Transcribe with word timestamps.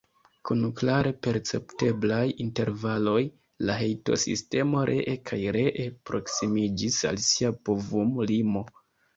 Kun 0.49 0.61
klare 0.77 1.09
percepteblaj 1.25 2.23
intervaloj, 2.45 3.19
la 3.71 3.75
hejtosistemo 3.81 4.81
ree 4.93 5.15
kaj 5.31 5.39
ree 5.59 5.87
proksimiĝis 6.11 7.01
al 7.11 7.25
sia 7.29 7.55
povum-limo. 7.71 8.69